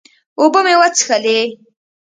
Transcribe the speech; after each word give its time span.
اوبۀ 0.39 0.59
مې 0.65 0.73
وڅښلې 0.79 1.39